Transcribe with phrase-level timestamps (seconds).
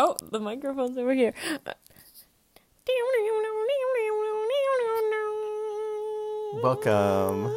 [0.00, 1.34] Oh, the microphone's over here.
[6.62, 7.52] Welcome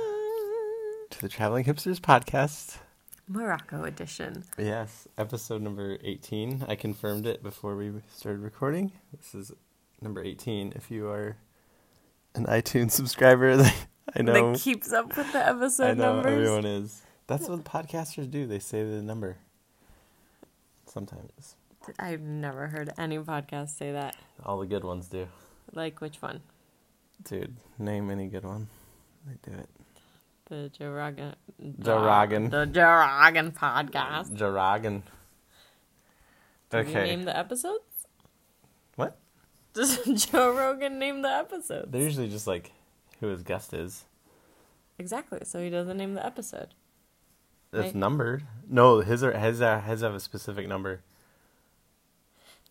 [1.11, 2.79] to the Traveling Hipsters podcast.
[3.27, 4.43] Morocco edition.
[4.57, 6.65] Yes, episode number 18.
[6.67, 8.91] I confirmed it before we started recording.
[9.15, 9.51] This is
[10.01, 10.73] number 18.
[10.75, 11.37] If you are
[12.33, 13.63] an iTunes subscriber,
[14.15, 14.53] I know.
[14.53, 16.33] That keeps up with the episode I know numbers.
[16.49, 17.03] everyone is.
[17.27, 18.47] That's what podcasters do.
[18.47, 19.37] They say the number.
[20.87, 21.55] Sometimes.
[21.99, 24.15] I've never heard any podcast say that.
[24.45, 25.27] All the good ones do.
[25.73, 26.41] Like which one?
[27.23, 28.67] Dude, name any good one.
[29.25, 29.69] They do it.
[30.47, 31.35] The Joe Rogan.
[31.79, 32.49] Joe Rogan.
[32.49, 32.83] The Joe
[33.23, 34.33] Rogan podcast.
[34.33, 35.03] Joe Rogan.
[36.73, 37.03] we Okay.
[37.03, 37.83] name the episodes?
[38.95, 39.17] What?
[39.73, 41.91] Does Joe Rogan name the episodes?
[41.91, 42.71] They're usually just like
[43.19, 44.05] who his guest is.
[44.99, 45.39] Exactly.
[45.43, 46.73] So he doesn't name the episode.
[47.73, 47.95] It's Right.
[47.95, 48.43] numbered.
[48.67, 51.01] No, his are his uh, his have a specific number.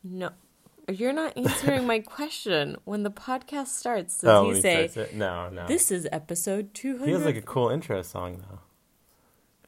[0.02, 0.30] No.
[0.88, 2.76] You're not answering my question.
[2.84, 5.14] When the podcast starts, does oh, he say, it?
[5.14, 5.66] No, no.
[5.66, 7.06] This is episode 200?
[7.06, 8.58] he has like a cool intro song though.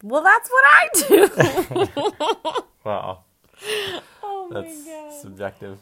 [0.03, 2.63] Well, that's what I do.
[2.85, 3.23] Wow,
[4.25, 5.13] oh my that's god.
[5.23, 5.79] subjective.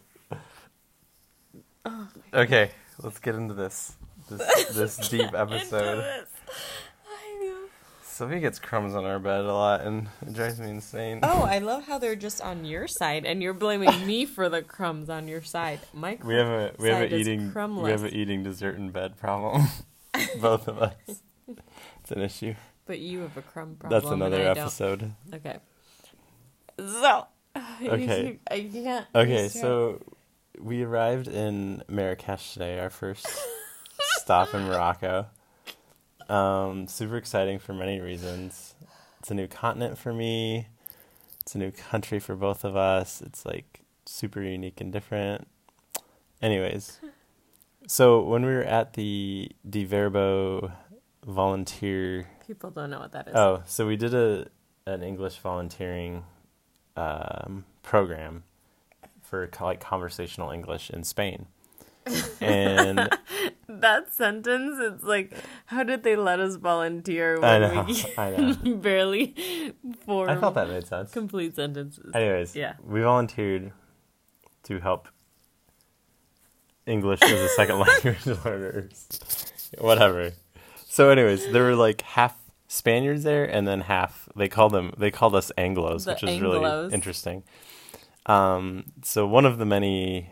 [1.87, 2.71] Oh Okay,
[3.03, 3.97] let's get into this
[4.29, 6.27] this this deep episode.
[8.21, 8.29] This.
[8.29, 8.41] I know.
[8.41, 11.21] Sophie gets crumbs on our bed a lot, and it drives me insane.
[11.23, 14.63] Oh, I love how they're just on your side, and you're blaming me for the
[14.63, 15.81] crumbs on your side.
[15.93, 17.83] My we have a we have a eating crumbless.
[17.83, 19.67] we have an eating dessert in bed problem.
[20.41, 20.95] Both of us.
[22.01, 22.55] It's an issue.
[22.87, 24.01] but you have a crumb problem.
[24.01, 25.13] That's another episode.
[25.31, 25.47] Don't.
[25.47, 25.59] Okay.
[26.79, 27.27] So.
[27.83, 28.39] Okay.
[28.51, 29.07] I can't.
[29.15, 30.01] Okay, so
[30.59, 33.27] we arrived in Marrakesh today, our first
[34.19, 35.27] stop in Morocco.
[36.31, 38.75] Um, super exciting for many reasons.
[39.19, 40.69] It's a new continent for me.
[41.41, 43.21] It's a new country for both of us.
[43.21, 45.49] It's like super unique and different.
[46.41, 47.01] Anyways,
[47.87, 50.73] so when we were at the Diverbo
[51.27, 53.35] volunteer people don't know what that is.
[53.35, 54.49] Oh, so we did a
[54.87, 56.25] an English volunteering
[56.97, 58.43] um, program
[59.23, 61.47] for like conversational English in Spain,
[62.41, 63.09] and
[63.81, 65.33] That sentence, it's like,
[65.67, 68.55] how did they let us volunteer I when know, we I know.
[68.77, 71.13] barely form I felt that made sense.
[71.13, 72.11] complete sentences?
[72.15, 72.75] Anyways, Yeah.
[72.85, 73.73] we volunteered
[74.65, 75.09] to help
[76.87, 79.09] English as a second language learners.
[79.79, 80.33] Whatever.
[80.87, 85.11] So, anyways, there were like half Spaniards there, and then half they called them they
[85.11, 86.41] called us Anglo's, The which is Anglos.
[86.63, 87.43] really interesting.
[88.27, 90.31] Um, so one of the many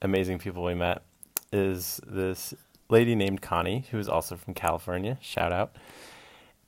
[0.00, 1.02] amazing people we met
[1.52, 2.54] is this
[2.88, 5.18] lady named Connie, who is also from California.
[5.20, 5.76] Shout out.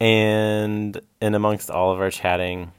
[0.00, 2.72] And and amongst all of our chatting,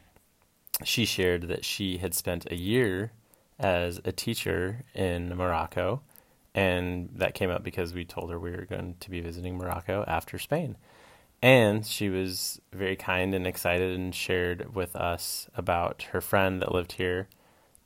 [0.84, 3.12] she shared that she had spent a year
[3.58, 6.02] as a teacher in Morocco,
[6.54, 10.04] and that came up because we told her we were going to be visiting Morocco
[10.08, 10.76] after Spain.
[11.42, 16.74] And she was very kind and excited and shared with us about her friend that
[16.74, 17.28] lived here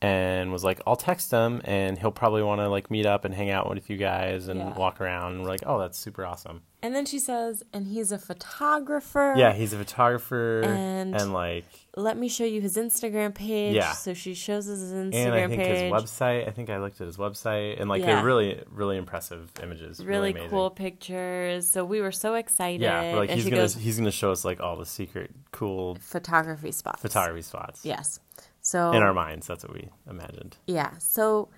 [0.02, 3.34] and was like, I'll text him and he'll probably want to like meet up and
[3.34, 4.74] hang out with you guys and Yeah.
[4.78, 5.34] walk around.
[5.34, 6.62] And we're like, oh, that's super awesome.
[6.82, 9.34] And then she says, and he's a photographer.
[9.36, 11.66] Yeah, he's a photographer And- and like
[11.98, 13.76] Let me show you his Instagram page.
[13.76, 13.92] Yeah.
[13.92, 15.82] So she shows us his Instagram and I think page.
[15.82, 16.48] his website.
[16.48, 18.16] I think I looked at his website, and like Yeah.
[18.16, 20.00] they're really, really impressive images.
[20.06, 20.50] really amazing.
[20.50, 21.70] cool pictures.
[21.70, 22.82] So we were so excited.
[22.82, 25.98] Yeah, like and he's gonna goes, he's gonna show us like all the secret, cool
[26.00, 27.02] photography spots.
[27.02, 27.84] photography spots.
[27.84, 28.22] Yes.
[28.70, 30.58] So in our minds, that's what we imagined.
[30.68, 30.92] Yeah.
[31.00, 31.50] So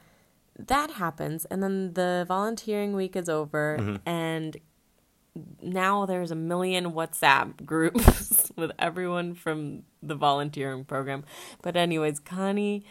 [0.58, 3.96] that happens, and then the volunteering week is over, Mm-hmm.
[4.10, 4.58] and
[5.62, 11.24] now there's a million WhatsApp groups with everyone from the volunteering program.
[11.62, 12.84] But anyways, Connie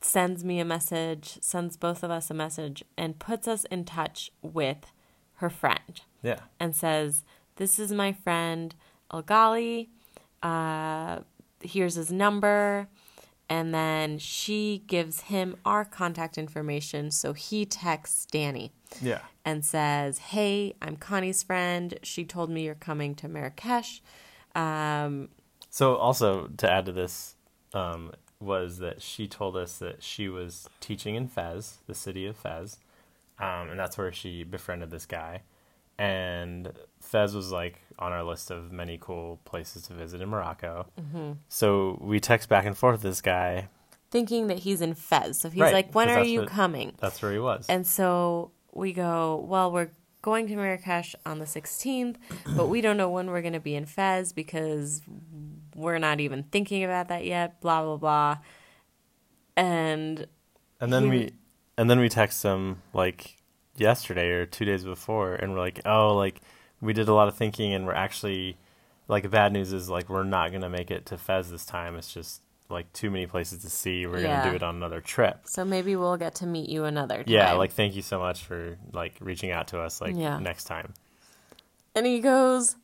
[0.00, 4.30] sends me a message, sends both of us a message, and puts us in touch
[4.42, 4.82] with
[5.40, 7.24] her friend Yeah, and says,
[7.56, 8.74] This is my friend
[9.12, 9.88] El Ghali.
[10.42, 11.20] Uh,
[11.60, 12.88] here's his number.
[13.48, 17.10] And then she gives him our contact information.
[17.10, 21.96] So he texts Danny yeah, and says, Hey, I'm Connie's friend.
[22.02, 24.02] She told me you're coming to Marrakesh.
[24.54, 25.28] Um,
[25.70, 27.36] So also to add to this
[27.72, 32.36] um, was that she told us that she was teaching in Fez, the city of
[32.36, 32.78] Fez,
[33.38, 35.42] um, and that's where she befriended this guy.
[35.98, 40.86] And Fez was like on our list of many cool places to visit in Morocco.
[41.00, 41.32] Mm-hmm.
[41.48, 43.68] So we text back and forth with this guy.
[44.10, 45.38] thinking that he's in Fez.
[45.40, 46.94] So he's Right, like, "When are you what- coming?
[47.00, 47.66] That's where he was.
[47.68, 49.90] And so we go, well, we're
[50.22, 52.16] going to Marrakesh on the 16th,
[52.56, 55.02] but we don't know when we're going to be in Fez because
[55.74, 58.36] we're not even thinking about that yet, blah, blah, blah.
[59.56, 60.26] And
[60.80, 61.32] And then He- we
[61.78, 63.35] and then we text him like
[63.80, 66.40] yesterday or two days before and we're like, Oh, like
[66.80, 68.56] we did a lot of thinking and we're actually
[69.08, 71.96] like bad news is like we're not gonna make it to Fez this time.
[71.96, 74.06] It's just like too many places to see.
[74.06, 74.38] We're Yeah.
[74.40, 75.40] gonna do it on another trip.
[75.44, 77.24] So maybe we'll get to meet you another time.
[77.28, 80.38] Yeah, like thank you so much for like reaching out to us like Yeah.
[80.38, 80.92] next time.
[81.94, 82.76] And he goes,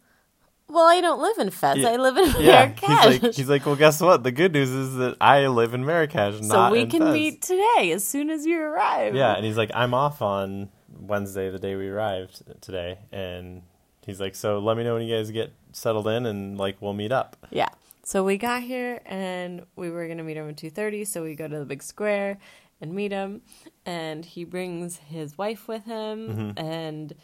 [0.69, 1.79] Well, I don't live in Fez.
[1.79, 1.89] Yeah.
[1.91, 2.33] I live in.
[2.47, 2.81] Marrakesh.
[3.13, 4.23] He's like he's like, Well guess what?
[4.23, 7.13] The good news is that I live in Marrakesh, so we can Fez.
[7.13, 9.15] meet today as soon as you arrive.
[9.17, 10.71] Yeah, and he's like, I'm off on
[11.07, 13.63] Wednesday, the day we arrived today, and
[14.07, 16.93] he's like, so let me know when you guys get settled in, and like we'll
[16.95, 17.37] meet up.
[17.51, 17.69] Yeah.
[18.05, 21.05] So we got here and we were gonna meet him at two thirty.
[21.05, 22.39] So we go to the big square
[22.81, 23.43] and meet him,
[23.87, 27.15] and he brings his wife with him, and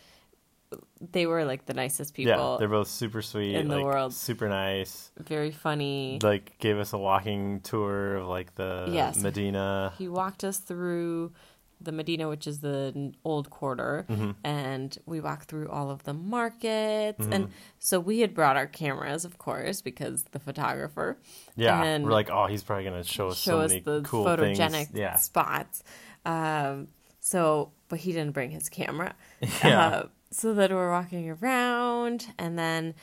[1.13, 2.33] they were like the nicest people.
[2.33, 2.53] Mm-hmm.
[2.53, 4.15] Yeah, they're both super sweet in the world.
[4.15, 5.11] super nice.
[5.19, 6.21] very funny.
[6.23, 9.21] Like gave us a walking tour of like the Yes.
[9.21, 9.93] Medina.
[9.99, 11.33] He walked us through
[11.81, 14.31] the Medina, which is the old quarter, Mm-hmm.
[14.45, 17.21] and we walked through all of the markets.
[17.21, 17.33] Mm-hmm.
[17.33, 17.49] And
[17.79, 21.19] so we had brought our cameras, of course, because the photographer.
[21.57, 24.25] Yeah, and we're like, oh, he's probably gonna show us show so us the cool
[24.27, 24.89] photogenic.
[24.93, 25.83] Yeah, spots.
[26.25, 26.89] Um,
[27.21, 29.15] so, but he didn't bring his camera.
[29.65, 29.81] Yeah.
[29.81, 32.95] Uh, so then we're walking around, and then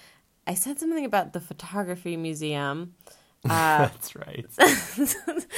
[0.45, 2.93] I said something about the photography museum.
[3.49, 4.45] Uh, that's right.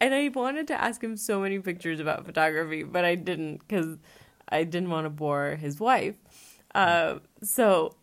[0.00, 3.98] and I wanted to ask him so many pictures about photography, but I didn't because
[4.48, 6.16] I didn't want to bore his wife.
[6.74, 7.96] Uh, so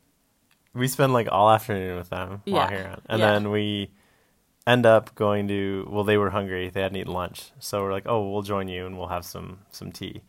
[0.74, 3.31] we spend like all afternoon with them Yeah, walking around, and yeah.
[3.31, 3.92] then we
[4.65, 5.88] end up going to.
[5.89, 8.86] Well, they were hungry; they hadn't eaten lunch, so we're like, "Oh, we'll join you,
[8.86, 10.21] and we'll have some some tea."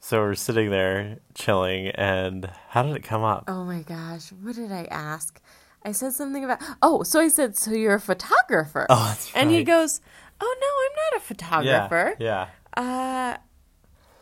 [0.00, 3.44] So we're sitting there chilling, and how did it come up?
[3.46, 5.40] Oh my gosh, what did I ask?
[5.84, 9.50] I said something about oh, so I said, so you're a photographer, Oh, that's and
[9.50, 10.00] he goes,
[10.40, 12.14] oh no, I'm not a photographer.
[12.18, 13.36] Yeah, Uh,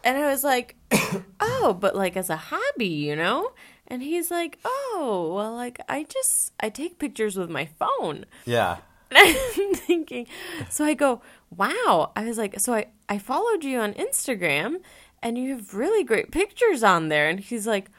[0.05, 0.77] and I was like,
[1.41, 3.53] oh, but like as a hobby, you know.
[3.87, 8.25] And he's like, oh, well, like I just I take pictures with my phone.
[8.45, 8.79] yeah,
[9.11, 10.27] And I'm thinking,
[10.69, 11.21] so I go,
[11.51, 12.13] wow.
[12.15, 14.77] I was like, so I, I followed you on Instagram
[15.23, 17.29] and you have really great pictures on there.
[17.29, 17.91] And he's like,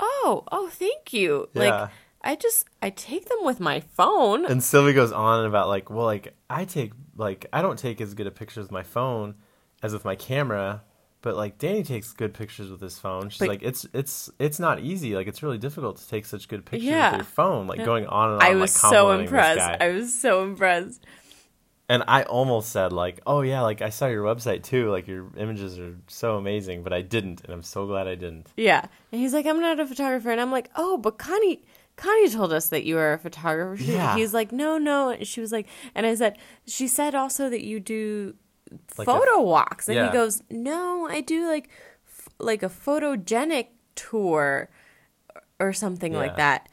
[0.00, 1.48] oh, oh, thank you.
[1.52, 1.60] Yeah.
[1.62, 1.90] Like,
[2.24, 4.44] I just, I take them with my phone.
[4.46, 8.14] And Sylvie goes on about like, well, like I take like I don't take as
[8.14, 9.34] good a pictures with my phone
[9.82, 10.82] as with my camera,
[11.20, 13.28] but like Danny takes good pictures with his phone.
[13.28, 15.14] She's But- like, it's it's it's not easy.
[15.14, 17.10] Like it's really difficult to take such good pictures Yeah.
[17.12, 17.66] with your phone.
[17.66, 18.46] Like going on and on.
[18.48, 19.60] I like, was so impressed.
[19.82, 21.04] I was so impressed.
[21.86, 24.90] And I almost said like, "Oh yeah, like I saw your website too.
[24.90, 28.46] Like your images are so amazing," but I didn't, and I'm so glad I didn't.
[28.56, 28.86] Yeah.
[29.12, 30.30] And he's like, I'm not a photographer.
[30.30, 31.62] And I'm like, oh, but Connie,
[31.96, 33.82] Connie told us that you are a photographer.
[33.82, 34.16] Yeah.
[34.16, 35.10] He's like, no, no.
[35.10, 38.34] And she was like, and I said, she said also that you do
[38.98, 39.88] Like a- photo walks.
[39.88, 40.06] And Yeah.
[40.08, 41.68] he goes, no, I do like,
[42.08, 44.68] f- like a photogenic tour
[45.60, 46.18] or something Yeah.
[46.18, 46.68] like that.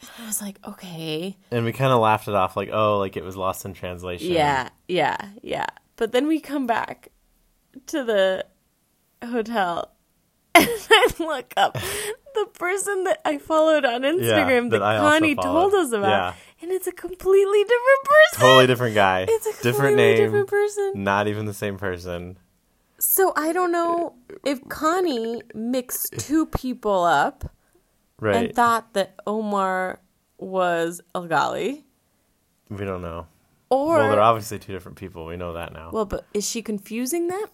[0.00, 1.36] And I was like, okay.
[1.50, 4.30] And we kind of laughed it off, like, "Oh, like it was lost in translation."
[4.30, 5.64] Yeah, yeah, yeah.
[5.96, 7.08] But then we come back
[7.86, 8.44] to the
[9.24, 9.92] hotel
[10.54, 11.78] and I look up
[12.44, 16.08] the person that I followed on Instagram that, that Connie told us about.
[16.08, 16.34] Yeah.
[16.62, 18.40] And it's a completely different person.
[18.40, 19.26] totally different guy.
[19.28, 20.16] It's a different completely name.
[20.16, 20.92] different person.
[20.96, 22.38] Not even the same person.
[22.98, 24.14] So I don't know
[24.44, 27.50] if Connie mixed two people up
[28.18, 28.36] Right.
[28.46, 30.00] and thought that Omar
[30.38, 31.82] was El Ghali.
[32.70, 33.26] we don't know.
[33.68, 35.26] Or well, they're obviously two different people.
[35.26, 35.90] We know that now.
[35.92, 37.48] Well, but is she confusing that?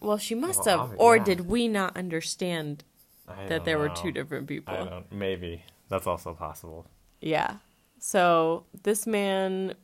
[0.00, 0.96] Well, she must Well, have.
[0.98, 1.24] Or yeah.
[1.24, 2.84] did we not understand
[3.28, 4.74] I that there were two different people?
[4.74, 5.02] I.
[5.14, 6.86] Maybe that's also possible.
[7.20, 7.56] Yeah.
[7.98, 9.74] So this man,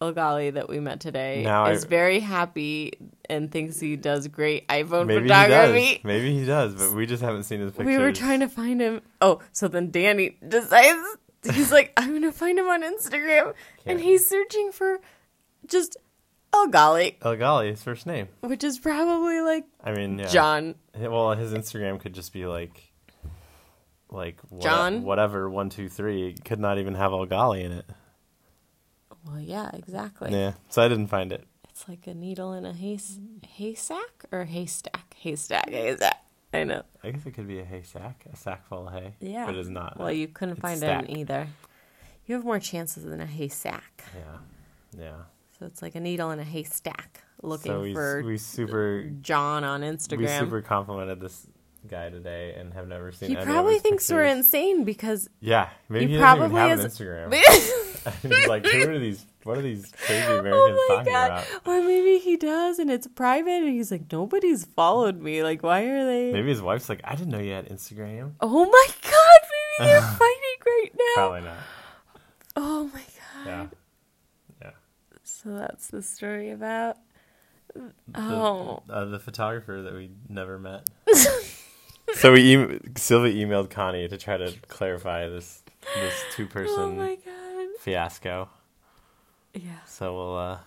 [0.00, 2.92] Ogali, that we met today, Now I- is very happy
[3.28, 5.94] and thinks he does great iPhone Maybe he photography.
[5.96, 6.04] does.
[6.04, 7.86] Maybe he does, but we just haven't seen his pictures.
[7.86, 9.02] We were trying to find him.
[9.20, 10.98] Oh, so then Danny decides
[11.52, 13.54] he's like, I'm gonna find him on Instagram,
[13.86, 15.00] and he's searching for
[15.66, 15.96] just
[16.52, 18.28] Ogali, El Ghali, his first name.
[18.40, 20.26] which is probably like I mean, yeah.
[20.26, 20.74] John.
[20.98, 22.92] Well, his Instagram could just be like,
[24.10, 25.02] like what, John?
[25.04, 26.28] whatever one two three.
[26.30, 27.86] It could not even have El in it.
[29.26, 30.32] Well, yeah, exactly.
[30.32, 31.44] Yeah, so I didn't find it.
[31.68, 36.16] It's like a needle in a hays- haystack or haystack, haystack, haystack.
[36.52, 36.82] I know.
[37.04, 39.14] I guess it could be a hay sack, a sack full of hay.
[39.20, 39.46] Yeah.
[39.46, 39.98] but it's not.
[39.98, 41.04] Well, you couldn't It's find stack.
[41.04, 41.46] it in either.
[42.26, 44.04] You have more chances than a haystack.
[44.14, 45.16] Yeah, yeah.
[45.60, 49.62] So it's like a needle in a haystack looking so we for we super John
[49.62, 50.18] on Instagram.
[50.18, 51.46] we super complimented this
[51.86, 53.28] guy today and have never seen.
[53.28, 56.98] he probably thinks we're insane because Yeah, maybe he he, doesn't probably have an has-
[56.98, 57.34] Instagram.
[58.22, 61.26] He's like, who are these what are these crazy oh Americans oh talking god!
[61.26, 61.46] about?
[61.66, 65.42] Or maybe he does, and it's private, and he's like, nobody's followed me.
[65.42, 66.32] Like, why are they?
[66.32, 68.32] Maybe his wife's like, I didn't know you had Instagram.
[68.40, 69.40] Oh my god!
[69.78, 71.14] Maybe they're fighting right now.
[71.14, 71.56] Probably not.
[72.56, 73.46] Oh my god!
[73.46, 73.66] Yeah.
[75.42, 76.96] So that's the story about.
[77.74, 78.82] The, Oh.
[78.90, 80.90] uh, the photographer that we never met.
[82.14, 85.62] so we em- Sylvia emailed Connie to try to clarify this
[85.94, 88.48] this two person Oh fiasco.
[89.54, 89.78] Yeah.
[89.86, 90.58] So we'll uh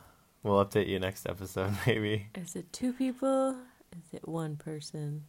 [0.44, 2.27] we'll update you next episode maybe.
[2.36, 3.58] Is it two people?
[3.92, 5.25] Is it one person?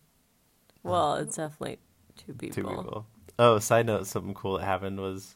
[0.85, 1.79] Well, it's definitely
[2.17, 2.55] two people.
[2.63, 3.07] Two people.
[3.39, 5.35] Oh, side note, something cool that happened was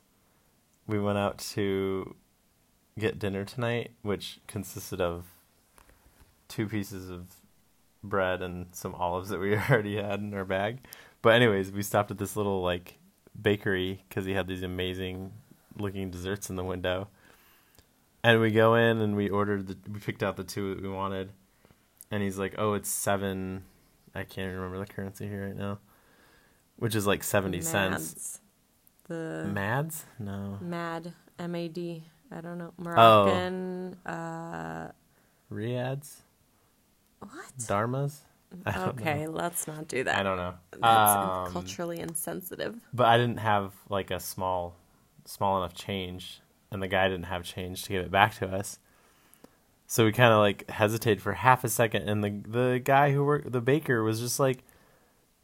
[0.87, 2.15] we went out to
[2.99, 5.25] get dinner tonight, which consisted of
[6.49, 7.27] two pieces of
[8.03, 10.79] bread and some olives that we already had in our bag.
[11.23, 12.99] But anyways, we stopped at this little like
[13.41, 15.33] bakery because he had these amazing
[15.77, 17.09] looking desserts in the window.
[18.23, 20.89] And we go in and we ordered the we picked out the two that we
[20.89, 21.33] wanted.
[22.11, 23.63] And he's like, "Oh, it's 7
[24.15, 25.79] I can't remember the currency here right now."
[26.77, 28.41] Which is like 70 cents.
[29.09, 30.05] The Mads?
[30.19, 30.59] No.
[30.61, 32.05] Mad M A D.
[32.31, 32.65] I don't Oh.
[32.67, 32.73] know.
[32.79, 33.95] Moroccan.
[34.07, 34.91] Uh,
[35.51, 36.23] Riads?
[37.21, 37.31] what?
[37.59, 38.21] Dirhams?
[38.67, 39.31] Okay, know.
[39.33, 40.19] let's not do that.
[40.19, 40.55] I don't know.
[40.73, 42.81] That's Um, culturally insensitive.
[42.95, 44.77] But I didn't have like a small,
[45.27, 48.79] small enough change, and the guy didn't have change to give it back to us.
[49.87, 53.25] So we kind of like hesitated for half a second, and the the guy who
[53.25, 54.63] worked, the baker, was just like,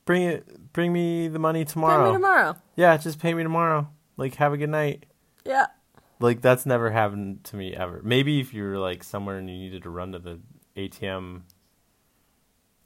[0.05, 2.57] "Bring it, bring me the money tomorrow." Pay me tomorrow.
[2.77, 3.89] Yeah, just pay me tomorrow.
[4.17, 5.07] Like, have a good night.
[5.45, 5.67] Yeah.
[6.25, 8.01] Like that's never happened to me ever.
[8.03, 10.41] Maybe if you were like somewhere and you needed to run to the
[10.75, 11.43] ATM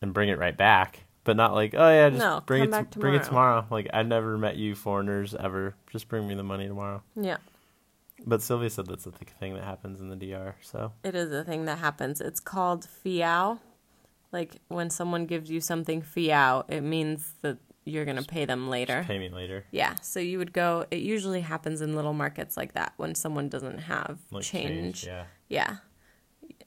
[0.02, 2.90] and bring it right back, but not like, oh yeah, just No, bring it back
[2.90, 3.64] bring it tomorrow.
[3.70, 5.76] Like I never met you foreigners ever.
[5.92, 7.00] Just bring me the money tomorrow.
[7.14, 7.36] Yeah.
[8.26, 10.56] But Sylvia said that's a th- thing that happens in the DR.
[10.60, 12.20] So It is a thing that happens.
[12.20, 13.60] It's called fiao.
[14.32, 18.68] Like when someone gives you something fiao, it means that you're going to pay them
[18.68, 19.04] later.
[19.06, 19.64] pay me later.
[19.70, 20.86] Yeah, so you would go.
[20.90, 25.04] It usually happens in little markets like that when someone doesn't have Like change.
[25.06, 25.24] Yeah.
[25.48, 25.76] Yeah,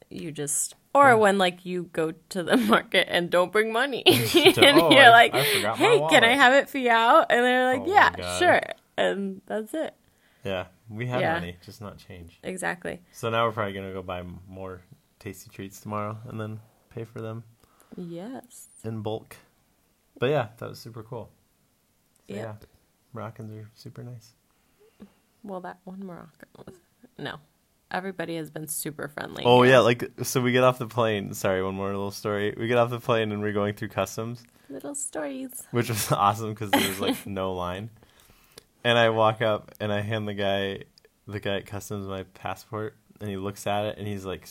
[0.09, 4.53] you just or when like you go to the market and don't bring money, oh,
[4.57, 5.43] and "Oh, you're I- like, I
[5.75, 8.61] "Hey, can I have it fiao?" And they're like, Oh "Yeah, sure,"
[8.97, 9.93] and that's it.
[10.43, 10.65] Yeah.
[10.89, 11.35] We have Yeah.
[11.35, 12.39] money, just not change.
[12.43, 12.99] Exactly.
[13.13, 14.81] So now we're probably gonna go buy more
[15.19, 16.59] tasty treats tomorrow and then
[16.89, 17.43] pay for them
[17.95, 18.67] Yes.
[18.83, 19.37] in bulk.
[20.21, 21.31] But yeah, that was super cool.
[22.29, 22.41] So, Yeah.
[22.41, 22.53] yeah.
[23.11, 24.33] Moroccans are super nice.
[25.41, 26.75] Well, that one Moroccan was
[27.17, 27.39] no.
[27.89, 29.41] Everybody has been super friendly.
[29.43, 31.33] Oh yeah, like so we get off the plane.
[31.33, 32.53] Sorry, one more little story.
[32.55, 35.63] We get off the plane and we're going through customs, little stories.
[35.71, 37.89] which was awesome because there was like no line.
[38.83, 40.83] And I walk up and I hand the guy,
[41.27, 44.47] the guy at customs, my passport, and he looks at it and he's like,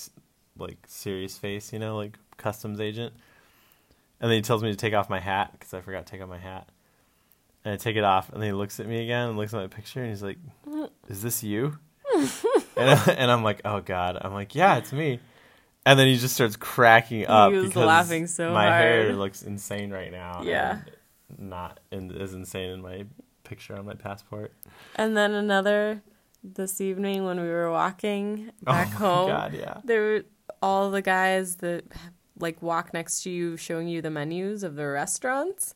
[0.59, 3.15] like serious face, you know, like customs agent.
[4.21, 6.23] And then he tells me to take off my hat because I forgot to take
[6.23, 6.69] off my hat.
[7.65, 9.61] And I take it off, and then he looks at me again and looks at
[9.61, 10.39] my picture, and he's like,
[11.09, 11.79] "Is this you?"
[12.15, 12.31] and,
[12.77, 15.21] I, and I'm like, "Oh God!" I'm like, "Yeah, it's me."
[15.85, 19.91] And then he just starts cracking up was because laughing so my hair looks insane
[19.91, 20.43] right now.
[20.43, 20.81] Yeah.
[21.39, 23.05] not in, as insane in my
[23.45, 24.53] picture on my passport.
[24.97, 26.03] And then another
[26.43, 29.29] this evening when we were walking oh back oh home.
[29.29, 29.81] God, yeah.
[29.85, 30.23] There were
[30.63, 31.85] all the guys that
[32.41, 35.75] like walk next to you showing you the menus of the restaurants.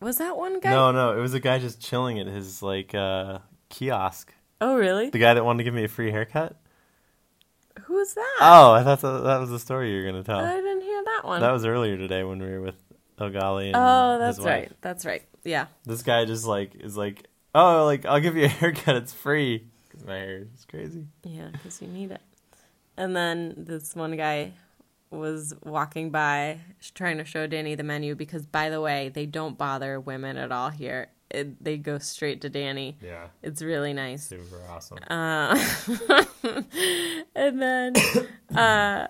[0.00, 0.70] Was that one guy?
[0.70, 3.38] No, no, it was a guy just chilling at his like uh,
[3.68, 4.34] kiosk.
[4.60, 5.10] Oh, really?
[5.10, 6.56] The guy that wanted to give me a free haircut.
[7.82, 8.36] Who's that?
[8.40, 10.38] Oh, I thought that, that was the story you were gonna tell.
[10.38, 11.40] I didn't hear that one.
[11.40, 12.76] That was earlier today when we were with
[13.18, 14.70] Ogali and oh, that's right.
[14.80, 15.22] That's right.
[15.44, 15.66] Yeah.
[15.84, 18.96] This guy just like is like, oh, like I'll give you a haircut.
[18.96, 21.06] It's free because my hair is crazy.
[21.24, 22.20] Yeah, because you need it.
[22.96, 24.52] And then this one guy
[25.14, 26.60] was walking by
[26.94, 30.50] trying to show Danny the menu because, by the way, they don't bother women at
[30.52, 31.08] all here.
[31.30, 32.96] It, they go straight to Danny.
[33.02, 34.26] Yeah, It's really nice.
[34.28, 34.98] super awesome.
[35.10, 35.58] Uh,
[37.34, 37.92] and then
[38.54, 39.08] uh,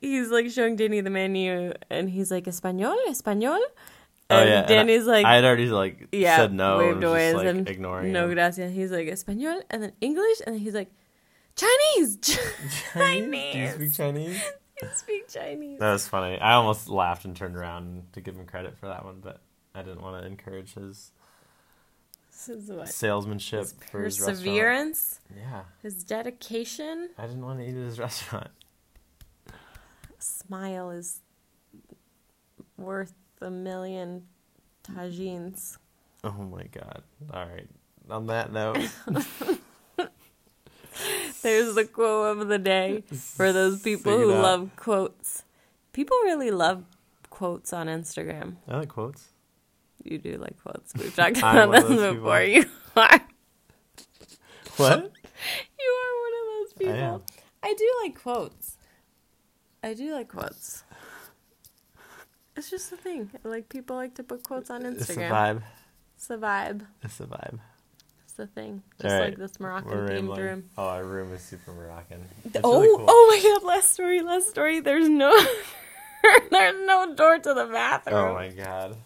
[0.00, 3.58] he's like showing Danny the menu, and he's like, "Español, Español."
[4.28, 6.88] oh And yeah, and Danny's I, like, I had already like yeah, said no and
[6.94, 8.34] waved away, just, like, and ignoring no him.
[8.34, 8.74] gracias.
[8.74, 10.90] He's like Español, and then English, and then he's like
[11.54, 12.18] Chinese.
[12.92, 13.52] Chinese?
[13.52, 14.42] Do you speak Chinese?
[14.82, 15.78] You speak Chinese.
[15.80, 16.38] That was funny.
[16.38, 19.40] I almost laughed and turned around to give him credit for that one, but
[19.74, 21.12] I didn't want to encourage his
[22.30, 27.10] This is what salesmanship his for his perseverance, Yeah, his dedication.
[27.18, 28.50] I didn't want to eat at his restaurant.
[30.18, 31.20] Smile is
[32.76, 34.26] worth a million
[34.82, 35.78] tagines.
[36.24, 37.02] Oh my god!
[37.32, 37.68] All right.
[38.08, 38.78] On that note,
[41.46, 44.42] There's the quote of the day for those people who out.
[44.42, 45.44] love quotes.
[45.92, 46.82] People really love
[47.30, 48.56] quotes on Instagram.
[48.66, 49.28] I like quotes.
[50.02, 50.92] You do like quotes.
[50.96, 52.40] We've talked about this before.
[52.40, 52.70] people.
[52.96, 53.20] You are.
[54.76, 55.12] What?
[55.78, 56.94] You are one of those people.
[56.94, 57.22] am.
[57.62, 58.76] I do like quotes.
[59.84, 60.82] I do like quotes.
[62.56, 63.30] It's just a thing.
[63.44, 64.96] Like people like to put quotes on Instagram.
[64.96, 65.62] It's a vibe.
[66.16, 66.86] It's a vibe.
[67.04, 67.60] It's a vibe.
[68.36, 68.82] The thing.
[69.00, 70.40] Just All like this Moroccan We're themed rambling.
[70.40, 70.64] room.
[70.76, 72.22] Oh, our room is super Moroccan.
[72.44, 73.06] It's oh, really cool.
[73.08, 74.80] oh my god, last story, last story.
[74.80, 75.30] There's no
[76.50, 78.16] There's no door to the bathroom.
[78.16, 78.96] Oh my god.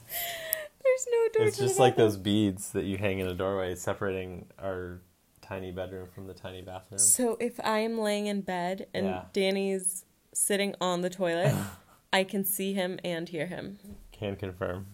[0.83, 4.47] There's no door It's just like those beads that you hang in a doorway separating
[4.59, 5.01] our
[5.43, 6.99] tiny bedroom from the tiny bathroom.
[6.99, 9.25] So if I am laying in bed and Yeah.
[9.33, 11.55] Danny's sitting on the toilet,
[12.13, 13.79] I can see him and hear him.
[14.11, 14.87] Can confirm.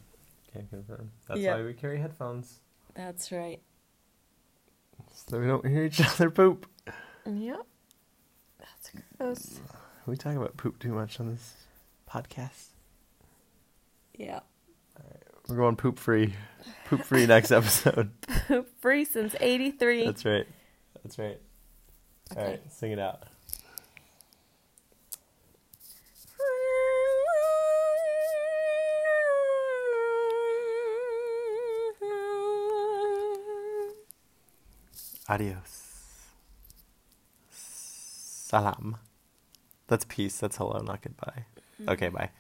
[0.53, 1.13] Can confirm.
[1.29, 1.55] That's Yeah.
[1.55, 2.61] why we carry headphones.
[2.95, 3.61] That's right.
[5.29, 6.67] So we don't hear each other poop.
[7.27, 7.67] Yep.
[8.59, 9.61] That's gross.
[10.07, 11.55] We talk about poop too much on this
[12.09, 12.67] podcast.
[14.17, 14.41] Yeah.
[15.49, 16.35] We're going poop free.
[16.87, 18.11] Poop free next episode.
[18.49, 20.05] Poop free since 83.
[20.07, 20.47] That's right.
[21.03, 21.41] That's right.
[22.37, 22.51] All Okay.
[22.53, 23.23] right, sing it out.
[35.29, 35.83] Adios.
[37.51, 38.99] Salam.
[39.89, 40.39] That's peace.
[40.39, 41.47] That's hello, not goodbye.
[41.81, 41.91] Mm-hmm.
[41.91, 42.31] Okay, bye.